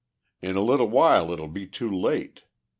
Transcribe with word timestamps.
In 0.41 0.55
a 0.55 0.63
little 0.63 0.87
while 0.89 1.31
it 1.31 1.39
will 1.39 1.47
be 1.47 1.67
too 1.67 1.91
late. 1.91 2.41